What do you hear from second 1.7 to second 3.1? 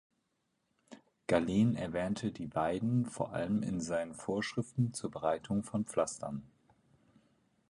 erwähnte die Weiden